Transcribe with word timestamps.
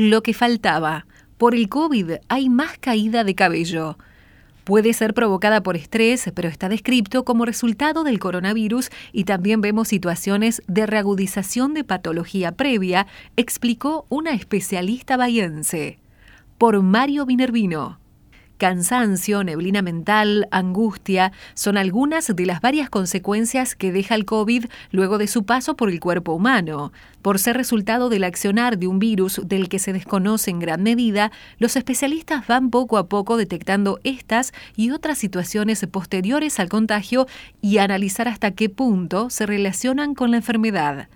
Lo 0.00 0.22
que 0.22 0.32
faltaba. 0.32 1.04
Por 1.36 1.54
el 1.54 1.68
COVID 1.68 2.12
hay 2.28 2.48
más 2.48 2.78
caída 2.78 3.22
de 3.22 3.34
cabello. 3.34 3.98
Puede 4.64 4.94
ser 4.94 5.12
provocada 5.12 5.62
por 5.62 5.76
estrés, 5.76 6.32
pero 6.34 6.48
está 6.48 6.70
descrito 6.70 7.22
como 7.26 7.44
resultado 7.44 8.02
del 8.02 8.18
coronavirus 8.18 8.88
y 9.12 9.24
también 9.24 9.60
vemos 9.60 9.88
situaciones 9.88 10.62
de 10.66 10.86
reagudización 10.86 11.74
de 11.74 11.84
patología 11.84 12.52
previa, 12.52 13.06
explicó 13.36 14.06
una 14.08 14.30
especialista 14.30 15.18
bahiense. 15.18 15.98
Por 16.56 16.80
Mario 16.80 17.26
Minervino. 17.26 17.99
Cansancio, 18.60 19.42
neblina 19.42 19.80
mental, 19.80 20.46
angustia 20.50 21.32
son 21.54 21.78
algunas 21.78 22.36
de 22.36 22.44
las 22.44 22.60
varias 22.60 22.90
consecuencias 22.90 23.74
que 23.74 23.90
deja 23.90 24.14
el 24.14 24.26
COVID 24.26 24.66
luego 24.90 25.16
de 25.16 25.28
su 25.28 25.44
paso 25.44 25.76
por 25.76 25.88
el 25.88 25.98
cuerpo 25.98 26.34
humano. 26.34 26.92
Por 27.22 27.38
ser 27.38 27.56
resultado 27.56 28.10
del 28.10 28.22
accionar 28.22 28.76
de 28.76 28.86
un 28.86 28.98
virus 28.98 29.40
del 29.46 29.70
que 29.70 29.78
se 29.78 29.94
desconoce 29.94 30.50
en 30.50 30.58
gran 30.58 30.82
medida, 30.82 31.32
los 31.58 31.74
especialistas 31.74 32.46
van 32.46 32.68
poco 32.68 32.98
a 32.98 33.08
poco 33.08 33.38
detectando 33.38 33.98
estas 34.04 34.52
y 34.76 34.90
otras 34.90 35.16
situaciones 35.16 35.86
posteriores 35.90 36.60
al 36.60 36.68
contagio 36.68 37.26
y 37.62 37.78
analizar 37.78 38.28
hasta 38.28 38.50
qué 38.50 38.68
punto 38.68 39.30
se 39.30 39.46
relacionan 39.46 40.14
con 40.14 40.32
la 40.32 40.36
enfermedad. 40.36 41.08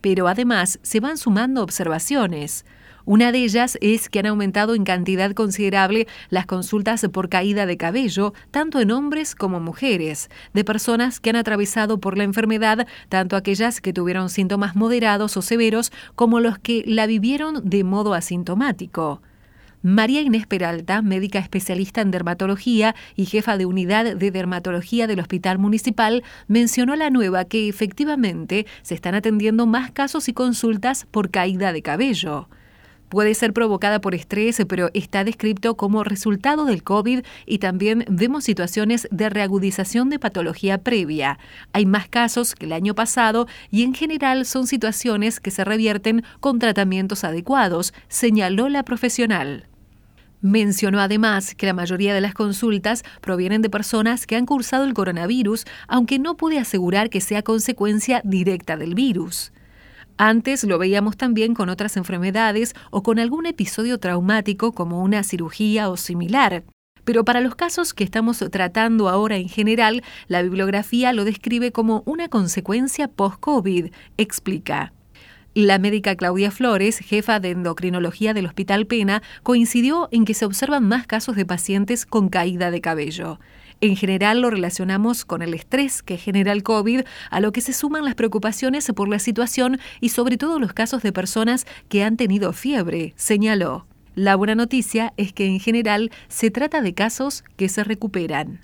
Pero 0.00 0.28
además 0.28 0.78
se 0.82 1.00
van 1.00 1.18
sumando 1.18 1.62
observaciones. 1.62 2.64
Una 3.06 3.30
de 3.30 3.38
ellas 3.44 3.78
es 3.80 4.08
que 4.08 4.18
han 4.18 4.26
aumentado 4.26 4.74
en 4.74 4.82
cantidad 4.82 5.30
considerable 5.30 6.08
las 6.28 6.44
consultas 6.44 7.06
por 7.12 7.28
caída 7.28 7.64
de 7.64 7.76
cabello, 7.76 8.34
tanto 8.50 8.80
en 8.80 8.90
hombres 8.90 9.36
como 9.36 9.60
mujeres, 9.60 10.28
de 10.54 10.64
personas 10.64 11.20
que 11.20 11.30
han 11.30 11.36
atravesado 11.36 11.98
por 11.98 12.18
la 12.18 12.24
enfermedad, 12.24 12.88
tanto 13.08 13.36
aquellas 13.36 13.80
que 13.80 13.92
tuvieron 13.92 14.28
síntomas 14.28 14.74
moderados 14.74 15.36
o 15.36 15.42
severos 15.42 15.92
como 16.16 16.40
los 16.40 16.58
que 16.58 16.82
la 16.84 17.06
vivieron 17.06 17.60
de 17.62 17.84
modo 17.84 18.12
asintomático. 18.12 19.22
María 19.82 20.20
Inés 20.20 20.48
Peralta, 20.48 21.00
médica 21.00 21.38
especialista 21.38 22.00
en 22.00 22.10
dermatología 22.10 22.96
y 23.14 23.26
jefa 23.26 23.56
de 23.56 23.66
unidad 23.66 24.16
de 24.16 24.30
dermatología 24.32 25.06
del 25.06 25.20
Hospital 25.20 25.60
Municipal, 25.60 26.24
mencionó 26.48 26.96
la 26.96 27.10
nueva 27.10 27.44
que 27.44 27.68
efectivamente 27.68 28.66
se 28.82 28.96
están 28.96 29.14
atendiendo 29.14 29.64
más 29.64 29.92
casos 29.92 30.28
y 30.28 30.32
consultas 30.32 31.06
por 31.12 31.30
caída 31.30 31.72
de 31.72 31.82
cabello. 31.82 32.48
Puede 33.08 33.34
ser 33.34 33.52
provocada 33.52 34.00
por 34.00 34.16
estrés, 34.16 34.60
pero 34.68 34.90
está 34.92 35.22
descrito 35.22 35.76
como 35.76 36.02
resultado 36.02 36.64
del 36.64 36.82
COVID 36.82 37.20
y 37.46 37.58
también 37.58 38.04
vemos 38.08 38.44
situaciones 38.44 39.06
de 39.12 39.28
reagudización 39.30 40.10
de 40.10 40.18
patología 40.18 40.78
previa. 40.78 41.38
Hay 41.72 41.86
más 41.86 42.08
casos 42.08 42.56
que 42.56 42.66
el 42.66 42.72
año 42.72 42.96
pasado 42.96 43.46
y 43.70 43.84
en 43.84 43.94
general 43.94 44.44
son 44.44 44.66
situaciones 44.66 45.38
que 45.38 45.52
se 45.52 45.64
revierten 45.64 46.24
con 46.40 46.58
tratamientos 46.58 47.22
adecuados, 47.22 47.94
señaló 48.08 48.68
la 48.68 48.82
profesional. 48.82 49.68
Mencionó 50.40 51.00
además 51.00 51.54
que 51.54 51.66
la 51.66 51.74
mayoría 51.74 52.12
de 52.12 52.20
las 52.20 52.34
consultas 52.34 53.04
provienen 53.20 53.62
de 53.62 53.70
personas 53.70 54.26
que 54.26 54.36
han 54.36 54.46
cursado 54.46 54.84
el 54.84 54.94
coronavirus, 54.94 55.64
aunque 55.88 56.18
no 56.18 56.36
puede 56.36 56.58
asegurar 56.58 57.08
que 57.08 57.20
sea 57.20 57.42
consecuencia 57.42 58.20
directa 58.24 58.76
del 58.76 58.94
virus. 58.94 59.52
Antes 60.18 60.64
lo 60.64 60.78
veíamos 60.78 61.16
también 61.16 61.52
con 61.52 61.68
otras 61.68 61.96
enfermedades 61.98 62.74
o 62.90 63.02
con 63.02 63.18
algún 63.18 63.44
episodio 63.44 63.98
traumático 63.98 64.72
como 64.72 65.02
una 65.02 65.22
cirugía 65.22 65.90
o 65.90 65.96
similar. 65.98 66.64
Pero 67.04 67.24
para 67.24 67.40
los 67.40 67.54
casos 67.54 67.92
que 67.92 68.02
estamos 68.02 68.38
tratando 68.50 69.08
ahora 69.08 69.36
en 69.36 69.48
general, 69.48 70.02
la 70.26 70.42
bibliografía 70.42 71.12
lo 71.12 71.24
describe 71.24 71.70
como 71.70 72.02
una 72.06 72.28
consecuencia 72.28 73.08
post-COVID, 73.08 73.92
explica. 74.16 74.92
La 75.54 75.78
médica 75.78 76.16
Claudia 76.16 76.50
Flores, 76.50 76.98
jefa 76.98 77.38
de 77.38 77.50
endocrinología 77.50 78.34
del 78.34 78.46
Hospital 78.46 78.86
Pena, 78.86 79.22
coincidió 79.42 80.08
en 80.12 80.24
que 80.24 80.34
se 80.34 80.44
observan 80.44 80.88
más 80.88 81.06
casos 81.06 81.36
de 81.36 81.46
pacientes 81.46 82.04
con 82.06 82.28
caída 82.28 82.70
de 82.70 82.80
cabello. 82.80 83.38
En 83.80 83.94
general 83.94 84.40
lo 84.40 84.50
relacionamos 84.50 85.24
con 85.24 85.42
el 85.42 85.52
estrés 85.52 86.02
que 86.02 86.16
genera 86.16 86.52
el 86.52 86.62
COVID, 86.62 87.02
a 87.30 87.40
lo 87.40 87.52
que 87.52 87.60
se 87.60 87.74
suman 87.74 88.04
las 88.04 88.14
preocupaciones 88.14 88.90
por 88.94 89.08
la 89.08 89.18
situación 89.18 89.78
y 90.00 90.08
sobre 90.08 90.38
todo 90.38 90.58
los 90.58 90.72
casos 90.72 91.02
de 91.02 91.12
personas 91.12 91.66
que 91.88 92.02
han 92.02 92.16
tenido 92.16 92.52
fiebre, 92.52 93.12
señaló. 93.16 93.86
La 94.14 94.34
buena 94.34 94.54
noticia 94.54 95.12
es 95.18 95.34
que 95.34 95.44
en 95.44 95.60
general 95.60 96.10
se 96.28 96.50
trata 96.50 96.80
de 96.80 96.94
casos 96.94 97.44
que 97.56 97.68
se 97.68 97.84
recuperan. 97.84 98.60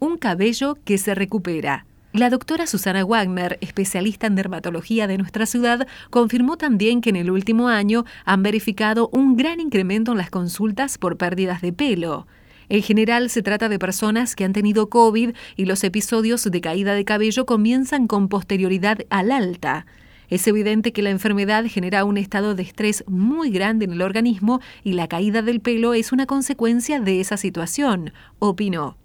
Un 0.00 0.18
cabello 0.18 0.78
que 0.84 0.98
se 0.98 1.14
recupera. 1.14 1.86
La 2.12 2.28
doctora 2.28 2.66
Susana 2.66 3.04
Wagner, 3.04 3.58
especialista 3.60 4.26
en 4.26 4.34
dermatología 4.34 5.06
de 5.06 5.18
nuestra 5.18 5.46
ciudad, 5.46 5.86
confirmó 6.10 6.56
también 6.56 7.02
que 7.02 7.10
en 7.10 7.16
el 7.16 7.30
último 7.30 7.68
año 7.68 8.04
han 8.24 8.42
verificado 8.42 9.10
un 9.12 9.36
gran 9.36 9.60
incremento 9.60 10.12
en 10.12 10.18
las 10.18 10.30
consultas 10.30 10.98
por 10.98 11.18
pérdidas 11.18 11.60
de 11.60 11.72
pelo. 11.72 12.26
En 12.68 12.82
general 12.82 13.30
se 13.30 13.42
trata 13.42 13.68
de 13.68 13.78
personas 13.78 14.34
que 14.34 14.44
han 14.44 14.52
tenido 14.52 14.88
COVID 14.88 15.30
y 15.56 15.64
los 15.66 15.84
episodios 15.84 16.44
de 16.44 16.60
caída 16.60 16.94
de 16.94 17.04
cabello 17.04 17.46
comienzan 17.46 18.06
con 18.06 18.28
posterioridad 18.28 18.98
al 19.10 19.30
alta. 19.30 19.86
Es 20.28 20.48
evidente 20.48 20.92
que 20.92 21.02
la 21.02 21.10
enfermedad 21.10 21.64
genera 21.68 22.04
un 22.04 22.16
estado 22.16 22.56
de 22.56 22.64
estrés 22.64 23.04
muy 23.06 23.50
grande 23.50 23.84
en 23.84 23.92
el 23.92 24.02
organismo 24.02 24.60
y 24.82 24.94
la 24.94 25.06
caída 25.06 25.42
del 25.42 25.60
pelo 25.60 25.94
es 25.94 26.10
una 26.10 26.26
consecuencia 26.26 27.00
de 27.00 27.20
esa 27.20 27.36
situación, 27.36 28.12
opinó. 28.40 28.96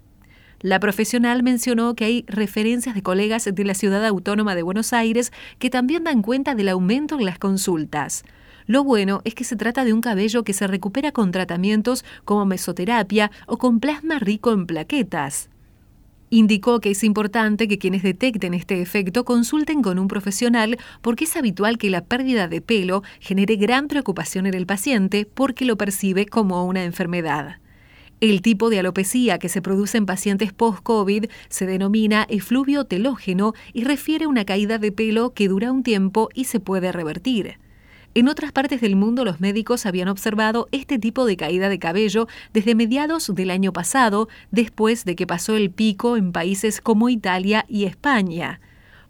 La 0.60 0.80
profesional 0.80 1.42
mencionó 1.42 1.94
que 1.94 2.04
hay 2.04 2.24
referencias 2.28 2.94
de 2.94 3.02
colegas 3.02 3.48
de 3.52 3.64
la 3.64 3.74
Ciudad 3.74 4.04
Autónoma 4.04 4.54
de 4.54 4.62
Buenos 4.62 4.92
Aires 4.92 5.32
que 5.58 5.70
también 5.70 6.04
dan 6.04 6.22
cuenta 6.22 6.54
del 6.54 6.68
aumento 6.68 7.18
en 7.18 7.26
las 7.26 7.38
consultas. 7.38 8.24
Lo 8.72 8.84
bueno 8.84 9.20
es 9.26 9.34
que 9.34 9.44
se 9.44 9.54
trata 9.54 9.84
de 9.84 9.92
un 9.92 10.00
cabello 10.00 10.44
que 10.44 10.54
se 10.54 10.66
recupera 10.66 11.12
con 11.12 11.30
tratamientos 11.30 12.06
como 12.24 12.46
mesoterapia 12.46 13.30
o 13.46 13.58
con 13.58 13.80
plasma 13.80 14.18
rico 14.18 14.50
en 14.50 14.64
plaquetas. 14.64 15.50
Indicó 16.30 16.80
que 16.80 16.92
es 16.92 17.04
importante 17.04 17.68
que 17.68 17.76
quienes 17.76 18.02
detecten 18.02 18.54
este 18.54 18.80
efecto 18.80 19.26
consulten 19.26 19.82
con 19.82 19.98
un 19.98 20.08
profesional 20.08 20.78
porque 21.02 21.24
es 21.24 21.36
habitual 21.36 21.76
que 21.76 21.90
la 21.90 22.06
pérdida 22.06 22.48
de 22.48 22.62
pelo 22.62 23.02
genere 23.20 23.56
gran 23.56 23.88
preocupación 23.88 24.46
en 24.46 24.54
el 24.54 24.64
paciente 24.64 25.26
porque 25.26 25.66
lo 25.66 25.76
percibe 25.76 26.24
como 26.24 26.64
una 26.64 26.82
enfermedad. 26.84 27.58
El 28.22 28.40
tipo 28.40 28.70
de 28.70 28.78
alopecia 28.78 29.38
que 29.38 29.50
se 29.50 29.60
produce 29.60 29.98
en 29.98 30.06
pacientes 30.06 30.54
post-COVID 30.54 31.26
se 31.50 31.66
denomina 31.66 32.24
efluvio 32.30 32.86
telógeno 32.86 33.52
y 33.74 33.84
refiere 33.84 34.24
a 34.24 34.28
una 34.28 34.46
caída 34.46 34.78
de 34.78 34.92
pelo 34.92 35.34
que 35.34 35.48
dura 35.48 35.70
un 35.70 35.82
tiempo 35.82 36.30
y 36.32 36.44
se 36.44 36.58
puede 36.58 36.90
revertir. 36.90 37.58
En 38.14 38.28
otras 38.28 38.52
partes 38.52 38.82
del 38.82 38.94
mundo 38.94 39.24
los 39.24 39.40
médicos 39.40 39.86
habían 39.86 40.08
observado 40.08 40.68
este 40.70 40.98
tipo 40.98 41.24
de 41.24 41.38
caída 41.38 41.70
de 41.70 41.78
cabello 41.78 42.28
desde 42.52 42.74
mediados 42.74 43.34
del 43.34 43.50
año 43.50 43.72
pasado, 43.72 44.28
después 44.50 45.06
de 45.06 45.16
que 45.16 45.26
pasó 45.26 45.56
el 45.56 45.70
pico 45.70 46.18
en 46.18 46.30
países 46.30 46.82
como 46.82 47.08
Italia 47.08 47.64
y 47.68 47.84
España. 47.84 48.60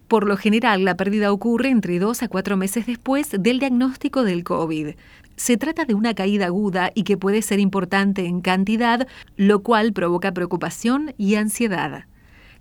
Por 0.06 0.28
lo 0.28 0.36
general, 0.36 0.84
la 0.84 0.96
pérdida 0.96 1.32
ocurre 1.32 1.70
entre 1.70 1.98
dos 1.98 2.22
a 2.22 2.28
cuatro 2.28 2.56
meses 2.56 2.86
después 2.86 3.30
del 3.36 3.58
diagnóstico 3.58 4.22
del 4.22 4.44
COVID. 4.44 4.90
Se 5.34 5.56
trata 5.56 5.84
de 5.84 5.94
una 5.94 6.14
caída 6.14 6.46
aguda 6.46 6.92
y 6.94 7.02
que 7.02 7.16
puede 7.16 7.42
ser 7.42 7.58
importante 7.58 8.26
en 8.26 8.40
cantidad, 8.40 9.08
lo 9.36 9.64
cual 9.64 9.92
provoca 9.92 10.32
preocupación 10.32 11.12
y 11.18 11.34
ansiedad. 11.34 12.04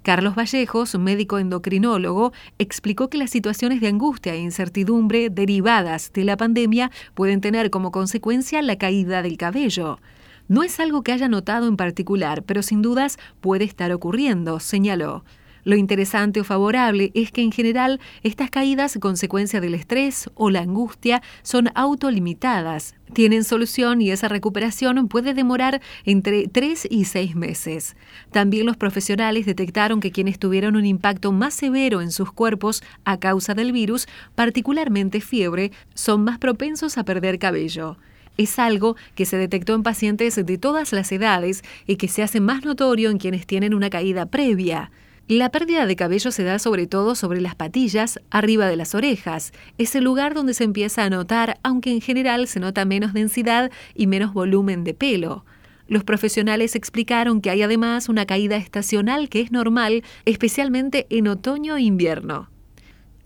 Carlos 0.03 0.33
Vallejos, 0.33 0.97
médico 0.97 1.37
endocrinólogo, 1.37 2.33
explicó 2.57 3.07
que 3.09 3.19
las 3.19 3.29
situaciones 3.29 3.81
de 3.81 3.87
angustia 3.87 4.33
e 4.33 4.39
incertidumbre 4.39 5.29
derivadas 5.29 6.11
de 6.11 6.23
la 6.23 6.37
pandemia 6.37 6.89
pueden 7.13 7.39
tener 7.39 7.69
como 7.69 7.91
consecuencia 7.91 8.63
la 8.63 8.77
caída 8.77 9.21
del 9.21 9.37
cabello. 9.37 9.99
No 10.47 10.63
es 10.63 10.79
algo 10.79 11.03
que 11.03 11.11
haya 11.11 11.27
notado 11.27 11.67
en 11.67 11.77
particular, 11.77 12.41
pero 12.41 12.63
sin 12.63 12.81
dudas 12.81 13.19
puede 13.41 13.63
estar 13.63 13.91
ocurriendo, 13.91 14.59
señaló. 14.59 15.23
Lo 15.63 15.75
interesante 15.75 16.41
o 16.41 16.43
favorable 16.43 17.11
es 17.13 17.31
que 17.31 17.41
en 17.41 17.51
general 17.51 17.99
estas 18.23 18.49
caídas, 18.49 18.97
consecuencia 18.99 19.61
del 19.61 19.75
estrés 19.75 20.29
o 20.35 20.49
la 20.49 20.61
angustia, 20.61 21.21
son 21.43 21.69
autolimitadas, 21.75 22.95
tienen 23.13 23.43
solución 23.43 24.01
y 24.01 24.11
esa 24.11 24.27
recuperación 24.27 25.07
puede 25.07 25.33
demorar 25.33 25.81
entre 26.05 26.47
3 26.47 26.87
y 26.89 27.05
6 27.05 27.35
meses. 27.35 27.95
También 28.31 28.65
los 28.65 28.77
profesionales 28.77 29.45
detectaron 29.45 29.99
que 29.99 30.11
quienes 30.11 30.39
tuvieron 30.39 30.75
un 30.75 30.85
impacto 30.85 31.31
más 31.31 31.53
severo 31.53 32.01
en 32.01 32.11
sus 32.11 32.31
cuerpos 32.31 32.83
a 33.03 33.19
causa 33.19 33.53
del 33.53 33.71
virus, 33.71 34.07
particularmente 34.35 35.21
fiebre, 35.21 35.71
son 35.93 36.23
más 36.23 36.39
propensos 36.39 36.97
a 36.97 37.03
perder 37.03 37.39
cabello 37.39 37.97
es 38.37 38.59
algo 38.59 38.95
que 39.13 39.25
se 39.25 39.37
detectó 39.37 39.75
en 39.75 39.83
pacientes 39.83 40.35
de 40.35 40.57
todas 40.57 40.93
las 40.93 41.11
edades 41.11 41.63
y 41.85 41.97
que 41.97 42.07
se 42.07 42.23
hace 42.23 42.39
más 42.39 42.63
notorio 42.63 43.09
en 43.09 43.17
quienes 43.17 43.45
tienen 43.45 43.73
una 43.73 43.89
caída 43.89 44.25
previa. 44.25 44.91
La 45.31 45.49
pérdida 45.49 45.85
de 45.85 45.95
cabello 45.95 46.29
se 46.29 46.43
da 46.43 46.59
sobre 46.59 46.87
todo 46.87 47.15
sobre 47.15 47.39
las 47.39 47.55
patillas, 47.55 48.19
arriba 48.31 48.67
de 48.67 48.75
las 48.75 48.93
orejas. 48.93 49.53
Es 49.77 49.95
el 49.95 50.03
lugar 50.03 50.33
donde 50.33 50.53
se 50.53 50.65
empieza 50.65 51.05
a 51.05 51.09
notar, 51.09 51.57
aunque 51.63 51.89
en 51.89 52.01
general 52.01 52.49
se 52.49 52.59
nota 52.59 52.83
menos 52.83 53.13
densidad 53.13 53.71
y 53.95 54.07
menos 54.07 54.33
volumen 54.33 54.83
de 54.83 54.93
pelo. 54.93 55.45
Los 55.87 56.03
profesionales 56.03 56.75
explicaron 56.75 57.39
que 57.39 57.49
hay 57.49 57.61
además 57.61 58.09
una 58.09 58.25
caída 58.25 58.57
estacional 58.57 59.29
que 59.29 59.39
es 59.39 59.53
normal, 59.53 60.03
especialmente 60.25 61.07
en 61.09 61.29
otoño 61.29 61.77
e 61.77 61.83
invierno. 61.83 62.50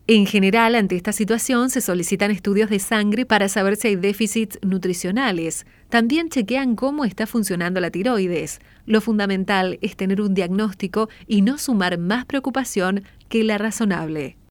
En 0.08 0.28
general, 0.28 0.76
ante 0.76 0.96
esta 0.96 1.12
situación, 1.12 1.72
se 1.72 1.82
solicitan 1.82 2.30
estudios 2.30 2.70
de 2.70 2.78
sangre 2.78 3.26
para 3.26 3.50
saber 3.50 3.76
si 3.76 3.88
hay 3.88 3.96
déficits 3.96 4.60
nutricionales. 4.62 5.66
También 5.90 6.30
chequean 6.30 6.76
cómo 6.76 7.06
está 7.06 7.26
funcionando 7.26 7.80
la 7.80 7.90
tiroides. 7.90 8.60
Lo 8.86 9.02
fundamental 9.02 9.80
es 9.82 9.96
tener 9.96 10.22
un 10.22 10.36
diagnóstico 10.36 11.10
y 11.26 11.42
no 11.42 11.58
sumar 11.58 11.98
más 11.98 12.26
preocupación 12.26 13.04
que 13.30 13.44
la 13.44 13.58
razonable. 13.58 14.38